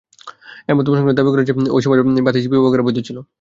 [0.67, 1.97] এ মত পোষণকারীরা দাবি করেছেন যে, ঐ সময়
[2.27, 3.17] ভাতিজী বিবাহ করা বৈধ ছিল।